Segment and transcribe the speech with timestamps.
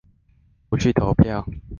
[0.67, 1.45] 不去投票！